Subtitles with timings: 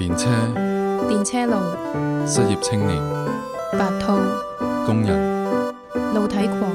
[0.00, 0.26] 电车，
[1.10, 1.52] 电车路，
[2.26, 2.98] 失业青年，
[3.72, 4.16] 白兔，
[4.86, 5.74] 工人，
[6.14, 6.70] 露体狂，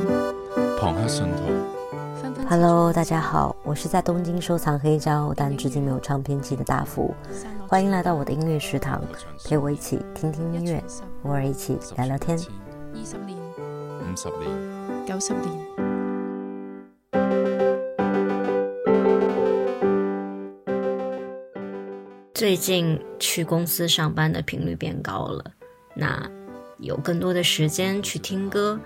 [0.80, 2.36] 庞克信徒。
[2.48, 7.16] Hello，大家好，我是在东京收藏黑胶，但至今没有唱片机的大福。
[7.68, 9.02] 欢迎来到我的音乐食堂，
[9.44, 10.84] 陪我一起听听音乐，
[11.24, 12.38] 偶尔一起聊聊天。
[12.38, 12.52] 二十
[13.26, 14.56] 年，五十年，
[15.08, 15.75] 九十年。
[22.46, 25.44] 最近去公司上班的频率变高了，
[25.96, 26.30] 那
[26.78, 28.80] 有更多的时间去听歌。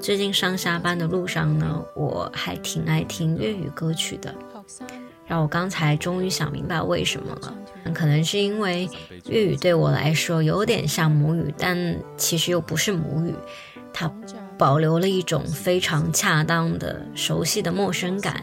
[0.00, 4.34] 最近上下班的路上呢，我还挺爱听粤语歌曲的。
[5.28, 7.56] 然后我刚才终于想明白为什么了，
[7.94, 8.90] 可能是因为
[9.28, 13.32] 粤语对我来说有点像母语，但其实又不是母语，
[13.92, 14.12] 它
[14.58, 18.42] 保留了一种非常恰当的熟悉的陌生感。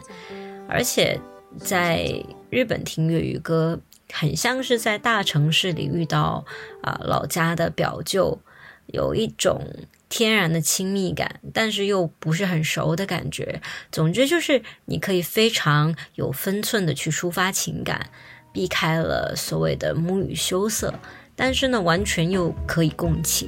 [0.69, 1.19] 而且
[1.57, 2.07] 在
[2.49, 3.77] 日本听粤语歌。
[4.11, 6.45] 很像是在大城市里遇到
[6.81, 8.39] 啊老家的表舅，
[8.87, 9.61] 有一种
[10.09, 13.61] 天然的亲密感，但是又不是很熟的感觉。
[13.91, 18.09] 总之就是你可以非常有分寸的去抒发情感，
[18.53, 20.93] 避开了所谓的母语羞涩，
[21.35, 23.47] 但是呢完全又可以共情。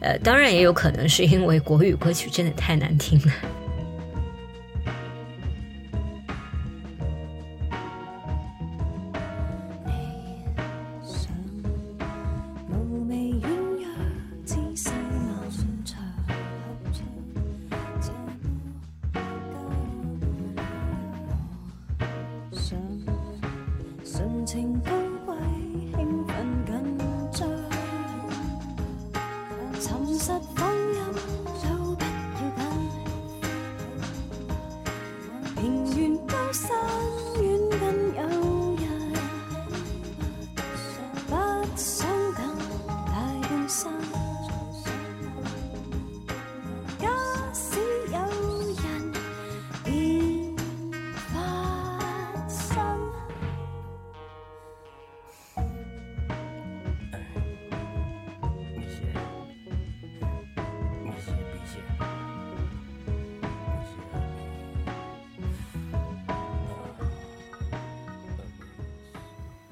[0.00, 3.59] 呃，当然也有可能是因为国语歌曲真的太难听了。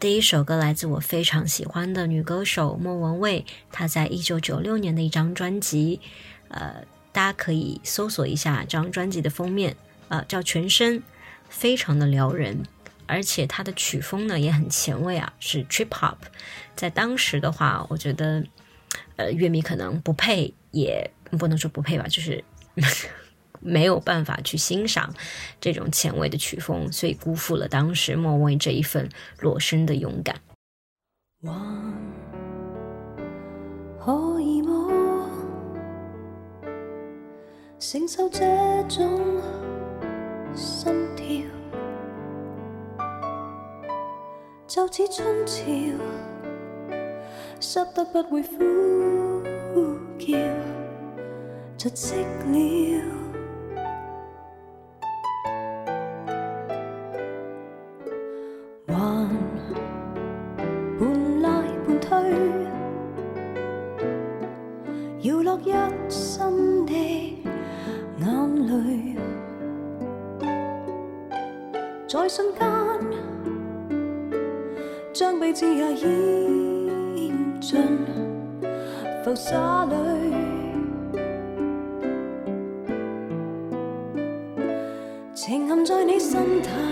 [0.09, 6.01] 第一首歌来自我非常喜欢的女歌手莫文蔚，她在一九九六年的一张专辑，
[6.49, 6.77] 呃，
[7.13, 9.77] 大家可以搜索一下这张专辑的封面，
[10.09, 10.99] 呃，叫《全身》，
[11.51, 12.63] 非常的撩人，
[13.07, 16.17] 而且它的曲风呢也很前卫啊，是 trip hop，
[16.75, 18.43] 在当时的话，我觉得，
[19.17, 22.43] 呃，乐迷可能不配，也不能说不配吧，就是。
[23.61, 25.13] 没有办法去欣赏
[25.61, 29.09] 这种前卫的曲风，所以辜负了当时莫文蔚这一份
[29.41, 30.35] 裸身的勇敢。
[34.01, 34.63] 可以
[37.81, 38.43] 承受这
[38.89, 39.41] 种
[40.53, 41.25] 心跳，
[44.67, 46.05] 就似春潮，
[47.61, 49.43] 湿得不会呼
[50.19, 50.37] 叫，
[51.89, 53.18] 窒息了。
[65.23, 65.73] 摇落一
[66.11, 69.21] 身的眼泪，
[72.09, 73.19] 在瞬间，
[75.13, 77.81] 将彼此也淹进
[79.25, 80.35] 浮沙里，
[85.35, 86.88] 情陷在你身心。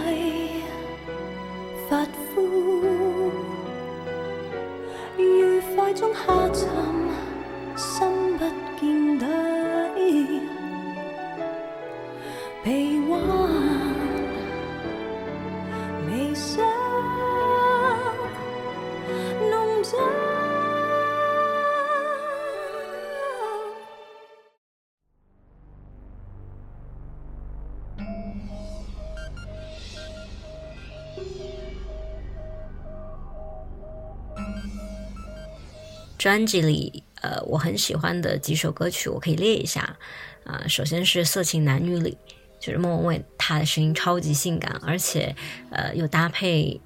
[36.26, 39.96] 专辑里，呃，我很喜欢的几首歌曲，我可以列一下，
[40.42, 42.18] 啊，首先是《色情男女》里，
[42.58, 45.36] 就是莫文蔚，她的声音超级性感，而且，
[45.70, 46.80] 呃，又搭配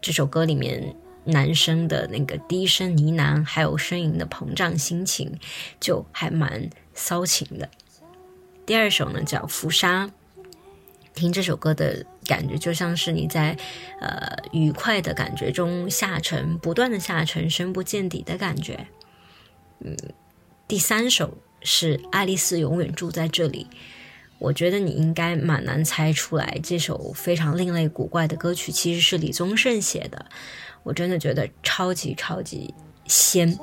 [0.00, 0.94] 这首歌里面
[1.24, 5.36] 男生的那个低声呢喃，还有声音的膨胀心情，
[5.80, 7.68] 就还蛮骚情的。
[8.64, 10.06] 第二首呢，叫《浮沙》。
[11.14, 13.56] 听这首歌的感觉就像是你在，
[14.00, 18.86] 呃，愉快的感觉中下沉，不断的下沉，深不见底的感觉。
[19.80, 19.96] 嗯，
[20.68, 23.66] 第三首是《爱丽丝永远住在这里》，
[24.38, 30.26] 我觉得你应该蛮难猜出来，这首非常另类古怪的歌曲其实是李宗盛写的，
[30.84, 32.72] 我真的觉得超级超级
[33.06, 33.58] 仙。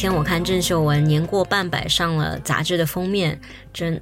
[0.00, 3.36] 天，我看郑秀文年过半百上了杂志的封面，
[3.72, 4.00] 真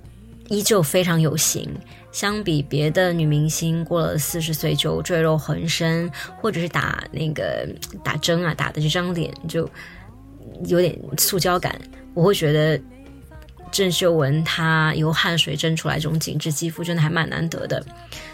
[0.51, 1.75] 依旧非常有型。
[2.13, 6.11] 相比别的女明星过了四十岁就赘肉浑身，
[6.43, 7.67] 或者是打那个
[8.05, 9.67] 打针啊打的这张脸就
[10.67, 11.81] 有点塑胶感，
[12.13, 12.79] 我会觉得。
[13.77, 17.85] 郑秀文她由汗水蒸出来这种紧致肌肤真的还蛮难得的，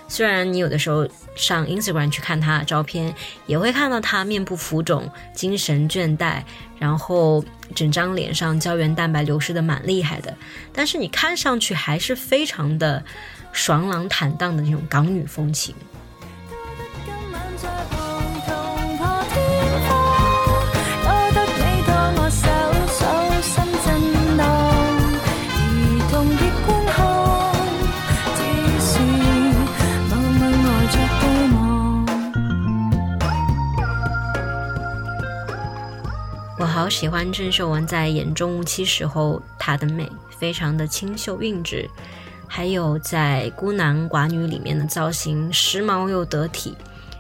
[0.06, 1.04] 虽然你有的时候
[1.34, 3.12] 上 Instagram 去看她的照片，
[3.48, 6.40] 也会看到她面部浮肿、精神倦怠，
[6.78, 7.44] 然后
[7.74, 10.32] 整张脸上胶原蛋白流失的蛮厉害的，
[10.72, 13.04] 但是你看上去还是非常的
[13.52, 15.74] 爽朗坦荡的那种港女风情。
[36.82, 41.88] 好喜欢郑秀文在《眼中无期》时候她的美，非常的清秀韵致，
[42.49, 46.75] 还有在《孤男寡女》里面的造型，时髦又得体。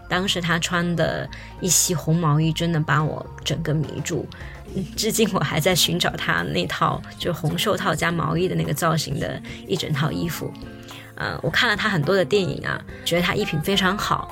[0.08, 1.30] 当时她穿的
[1.60, 4.26] 一袭红毛衣，真的把我整个迷住，
[4.96, 10.52] 至今我还在寻找她那套就红袖套加毛衣的那个造型的一整套衣服。
[11.18, 14.28] 嗯，我看了她很多的电影啊，觉得她衣品非常好。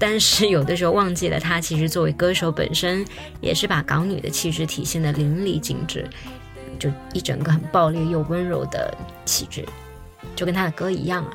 [0.00, 3.04] 但是有的时候忘记了，她其实作为歌手本身，
[3.42, 6.08] 也是把港女的气质体现的淋漓尽致，
[6.78, 9.62] 就一整个很暴力又温柔的气质，
[10.34, 11.34] 就跟她的歌一样啊。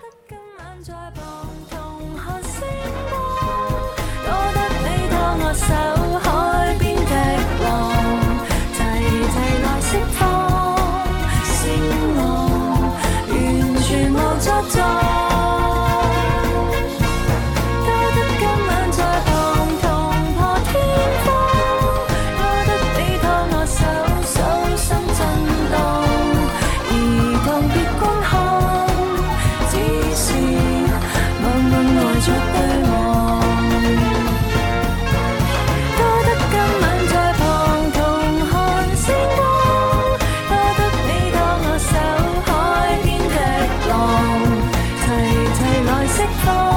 [14.68, 14.82] 作
[46.26, 46.75] it for?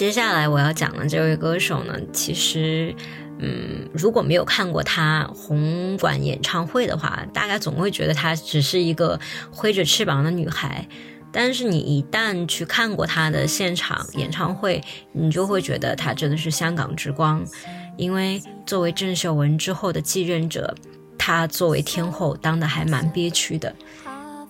[0.00, 2.94] 接下来我要讲的这位歌手呢，其实，
[3.38, 9.20] 嗯，如果没有看过她红馆演唱会的话，大概总会觉得她只是一个
[9.52, 10.88] 挥着翅膀的女孩。
[11.30, 17.44] 但是你一旦去看过她的现场演唱会，你就会觉得她真的是香港之光。
[17.98, 20.74] 因为作为郑秀文之后的继任者，
[21.18, 23.70] 她作为天后当的还蛮憋屈的。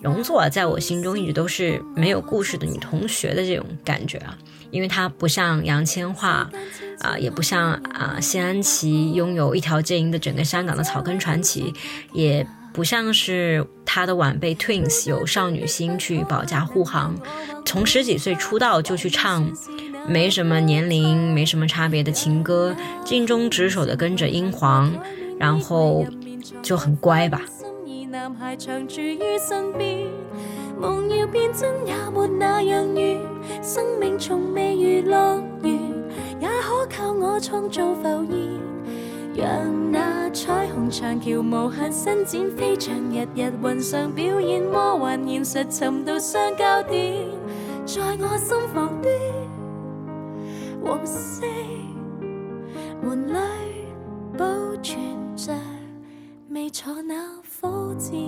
[0.00, 4.38] 容祖儿在我心中一直都是没有故事的女同学的这种感觉啊。
[4.70, 6.46] 因为他不像杨千嬅，
[7.00, 11.72] 啊，也不像啊谢安琪拥有一条阵营的整个香港的草根传奇，
[12.12, 17.16] 也不像是他的晚辈 Twins 有少女心去保驾护航，
[17.64, 19.50] 从十几岁出道就去唱，
[20.06, 22.74] 没什么年龄没什么差别的情歌，
[23.04, 24.92] 尽忠职守的跟着英皇，
[25.38, 26.06] 然后
[26.62, 27.42] 就很乖吧。
[33.62, 35.78] 生命从未如乐园，
[36.40, 38.70] 也可靠我创造浮现。
[39.36, 47.26] 让那彩虹长桥无限伸展，飞翔日日云上表演，魔幻现实寻到相交点，
[47.86, 49.08] 在我心房的
[50.84, 51.42] 黄色
[53.02, 53.38] 门里
[54.36, 54.44] 保
[54.82, 55.52] 存着
[56.50, 57.22] 未坐那
[57.60, 58.18] 火箭。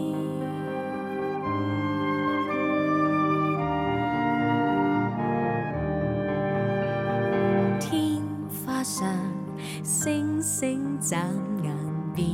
[10.02, 11.16] 星星眨
[11.62, 11.72] 眼
[12.12, 12.26] 变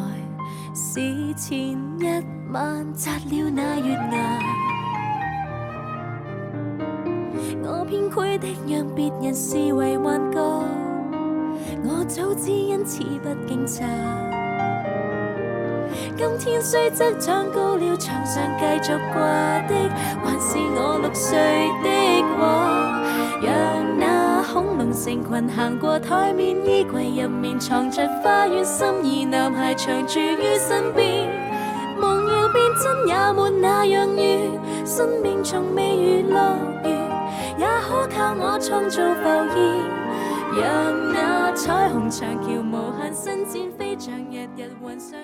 [0.75, 0.99] 是
[1.35, 4.39] 前一晚砸了那月牙。
[7.63, 10.37] 我偏诡的让别人视为幻觉，
[11.85, 13.85] 我早知因此不景察。
[16.17, 19.19] 今天虽则长高了，墙上继续挂
[19.67, 19.75] 的，
[20.23, 21.35] 还是我六岁
[21.83, 23.43] 的我。
[23.43, 31.29] 让那恐龙成群行过台面，衣柜入面藏着花园，心仪男孩长住于身边。
[31.99, 34.51] 梦要变真也没那样远，
[34.85, 36.55] 生命从未如乐
[36.85, 36.93] 园，
[37.59, 40.63] 也可靠我创造浮现。
[40.63, 45.19] 让那彩虹长桥无限伸展，飞象，日日云上。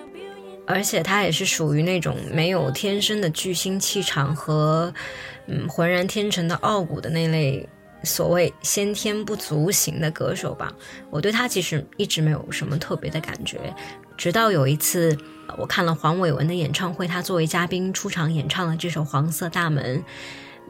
[0.66, 4.92] 而且他也是属于那种没有天生的巨星气场和，
[5.46, 7.68] 嗯，浑然天成的傲骨的那类
[8.04, 10.72] 所谓先天不足型的歌手吧。
[11.10, 13.74] 我对他其实一直没有什么特别的感觉，
[14.16, 15.16] 直到有一次
[15.58, 19.98] 我看了黄伟文的演唱会，他作为嘉宾出场演唱了这首《黄色大门》。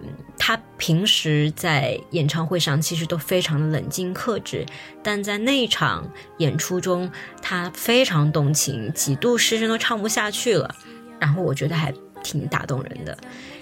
[0.01, 0.09] 嗯，
[0.39, 4.65] 他平时在演唱会上其实都非常的冷静克制，
[5.03, 6.09] 但在那场
[6.39, 10.75] 演出中，他非常动情，几度失声都唱不下去了。
[11.21, 11.93] 然后我觉得还
[12.25, 13.17] 挺打动人的，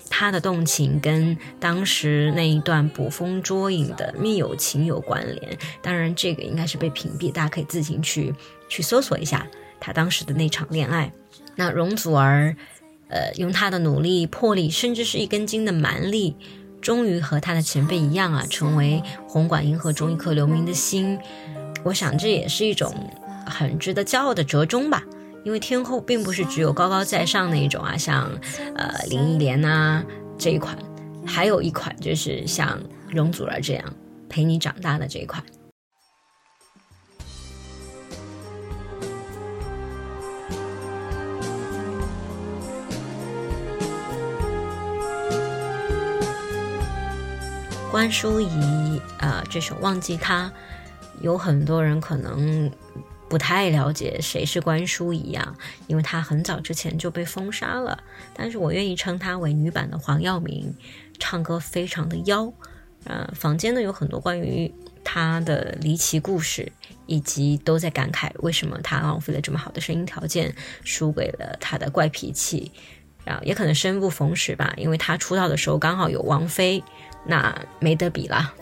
[0.08, 5.58] 他的动情跟当时那一段捕风捉影的密友情有关联。
[5.82, 8.32] 当然，这个应该是被屏蔽，大家可以自行去
[8.68, 9.46] 去搜索一下
[9.78, 11.12] 他当时的那场恋爱。
[11.56, 12.56] 那容祖儿。
[13.10, 16.34] 呃，用他的努力、魄力，甚至是一根筋的蛮力，
[16.80, 21.18] 终于和他的前辈一样啊，成为红馆银河中一颗留名的星。
[21.82, 22.92] 我想，这也是一种
[23.46, 25.04] 很值得骄傲的折中吧。
[25.42, 28.30] 因为天后并不是只有高高在上那一种啊，像
[28.76, 30.04] 呃林忆莲呐
[30.38, 30.76] 这一款，
[31.26, 33.84] 还有一款就是像容祖儿这样
[34.28, 35.42] 陪你长大的这一款。
[47.90, 48.48] 关淑怡，
[49.18, 50.46] 呃，这首《忘记他》，
[51.22, 52.70] 有很多人可能
[53.28, 55.52] 不太了解谁是关淑怡啊，
[55.88, 57.98] 因为她很早之前就被封杀了。
[58.32, 60.72] 但是我愿意称她为女版的黄耀明，
[61.18, 62.52] 唱歌非常的妖。
[63.04, 66.70] 呃，坊间呢有很多关于她的离奇故事，
[67.06, 70.54] 以及都在感慨为什么她浪费了这么好的声音条件，
[70.84, 72.70] 输给了她的怪脾气。
[73.22, 76.82] 然后也可能生不逢时吧，因为她出道的时候刚好有王菲。
[77.24, 78.52] 那没得比了。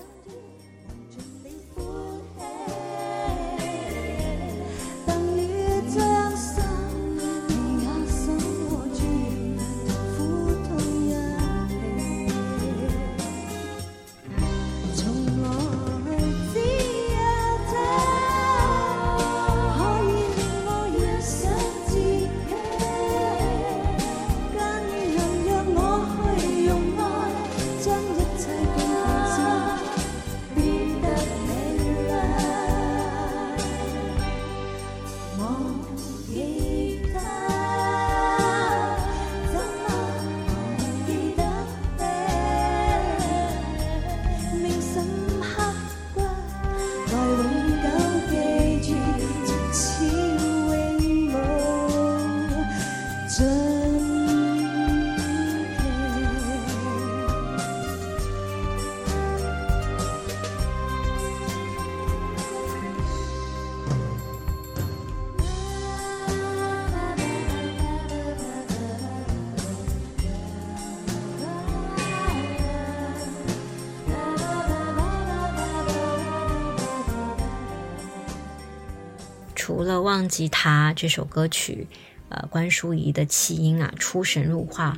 [80.18, 81.86] 忘记他这首歌曲，
[82.28, 84.96] 呃，关淑怡的气音啊出神入化，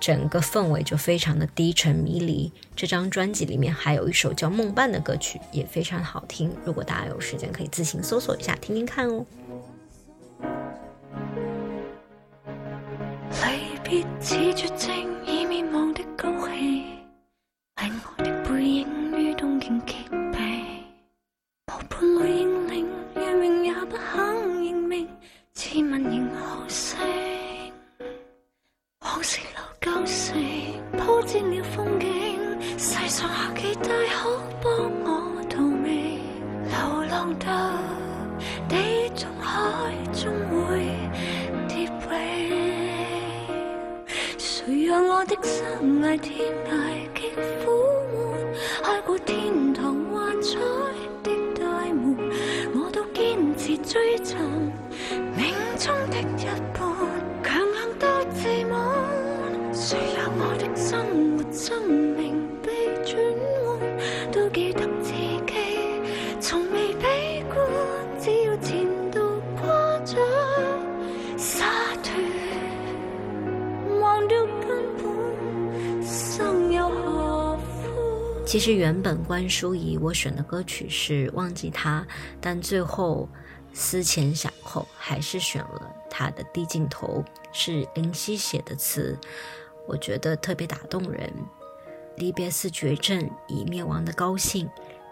[0.00, 2.50] 整个氛围就非常的低沉迷离。
[2.74, 6.50] 这张专辑里面还有一首叫《梦伴》的歌曲，也非常好听。
[6.64, 9.24] 如果大家有时间，可以自行搜索一下听听看哦。
[46.64, 46.70] 大
[47.14, 47.30] 极
[47.64, 50.58] 苦闷，开过天堂幻彩
[51.22, 52.16] 的大门，
[52.74, 54.51] 我都坚持追寻。
[78.52, 82.06] 其实原本关淑怡我选的歌曲是《忘记他》，
[82.38, 83.26] 但最后
[83.72, 89.16] 思前想后，还是选了他的低镜头，是林夕写的词，
[89.88, 91.32] 我觉得特别打动人。
[92.18, 94.68] 离别似绝症，已灭亡的高兴，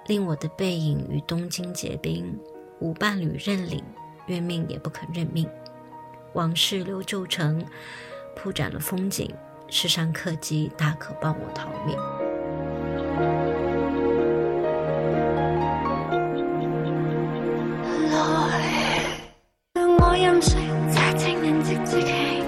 [0.06, 2.38] 令我的背影与东京结冰，
[2.78, 3.82] 无伴侣认领，
[4.26, 5.48] 怨命也不肯认命。
[6.34, 7.64] 往事留旧城，
[8.36, 9.34] 铺展了风景，
[9.70, 11.96] 世上客机大可帮我逃命。
[18.09, 19.02] 来，
[19.74, 20.56] 让我任性。
[20.92, 22.42] 这情人节假期，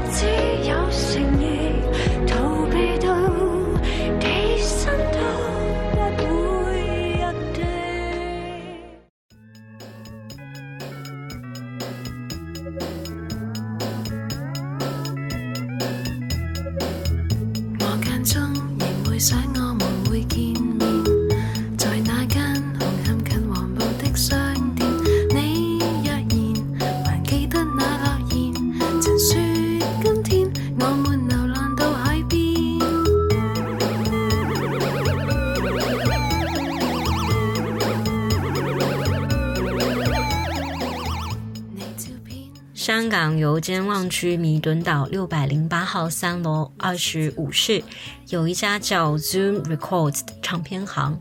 [42.86, 47.82] 香港油尖旺区弥敦道六百零八号三楼二十五室
[48.28, 51.18] 有一家叫 Zoom Records 的唱片行。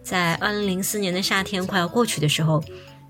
[0.00, 2.62] 在二零零四年的夏天快要过去的时候，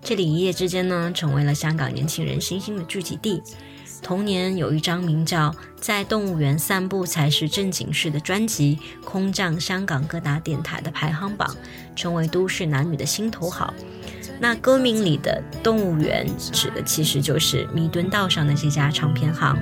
[0.02, 3.42] 这里一夜之间呢成为了香港年轻人新兴的聚集地。
[4.00, 11.54] 同年，有一张名叫《在动物园散步才是正经事》的专辑，空降香港各大电台的排行榜，
[11.94, 13.74] 成为都市男女的心头好。
[14.40, 19.56] 那歌名里的“动物园”指的其实就是弥敦道上的这家唱片行。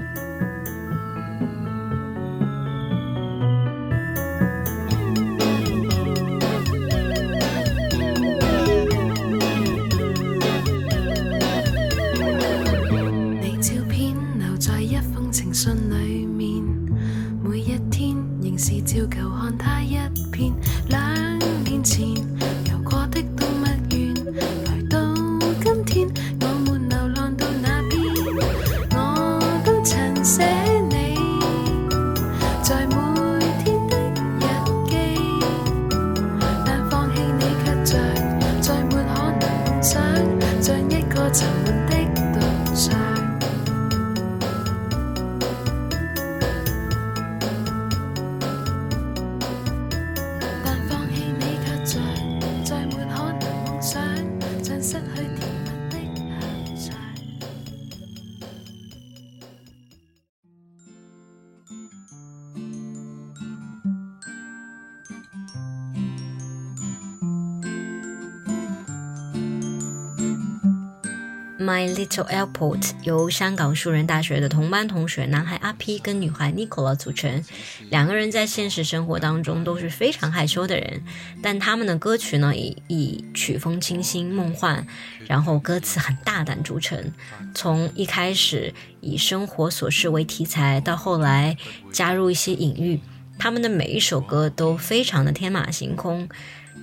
[71.67, 77.43] My Little Airport 由香港树人大学的同班同学男孩阿 P 跟女孩 Nicola 组成，
[77.91, 81.03] 两个人在现实生活当中都是非常害羞的人，
[81.43, 84.87] 但他们的歌曲呢以以曲风清新梦幻，
[85.27, 87.13] 然后歌词很大胆著称。
[87.53, 91.57] 从一开始以生活琐事为题材，到后来
[91.93, 93.01] 加入一些隐喻，
[93.41, 96.29] 他们的每一首歌都非常的天马行空，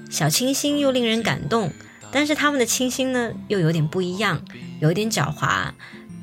[0.10, 1.72] 小清新又令人感动。
[2.14, 4.40] 但是他们的清新呢，又有点不一样，
[4.80, 5.68] 有一点狡猾。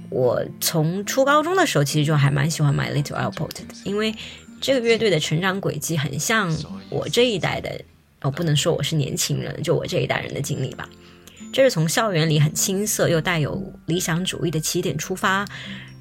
[0.08, 4.14] 我从初高中的时候，其实就还蛮喜欢 My Little a i r p o r t 的，因为
[4.60, 6.56] 这个乐队的成长轨迹很像
[6.90, 7.78] 我这一代的。
[8.22, 10.86] 我不能说我是年轻人，就我这一代人的经历吧。
[11.54, 15.44] 这是从校园里很青涩又带有理想主义的起点出发，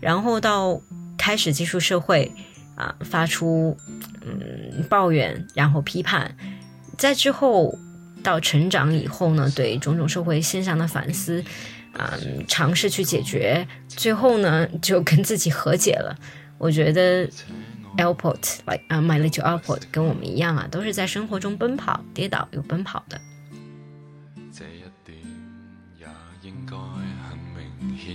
[0.01, 0.79] 然后到
[1.17, 2.29] 开始接触社会，
[2.75, 3.75] 啊，发出
[4.21, 6.35] 嗯抱怨，然后批判，
[6.97, 7.73] 在之后。
[8.23, 11.43] 到成长以后呢，对种种社会现象的反思，
[11.93, 16.15] 嗯，尝试去解决，最后呢就跟自己和解了。
[16.57, 17.21] 我觉得
[17.97, 23.19] a l b o r t like 啊，买了就 Albert，跟我们一样啊，都是在生活中奔跑、跌倒又奔跑的。
[24.51, 25.17] 这一点
[25.99, 26.05] 也
[26.47, 26.75] 应该
[27.29, 27.65] 很明
[27.97, 28.05] 显，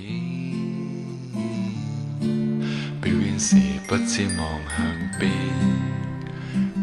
[3.01, 3.57] 表演时
[3.89, 4.85] 不知望向
[5.19, 5.31] 边，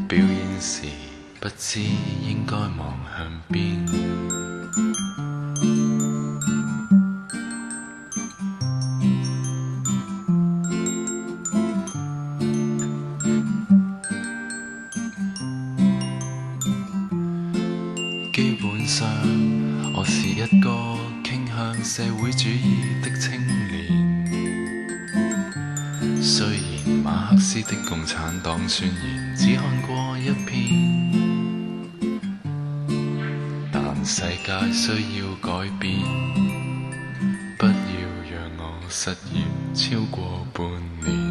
[0.08, 1.11] 表演时。
[1.42, 3.18] 不知应该望向
[3.50, 3.66] 边。
[18.32, 19.04] 基本上，
[19.96, 20.70] 我是一个
[21.24, 23.66] 倾向社会主义的青年。
[26.22, 26.54] 虽然
[27.04, 30.91] 马克思的共产党宣言只看过一篇。
[34.24, 35.96] 世界需要改变，
[37.58, 40.64] 不要让我失业超过半
[41.04, 41.31] 年。